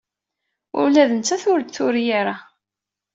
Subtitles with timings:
[0.81, 2.35] Ula d nettat ur d-turi ara.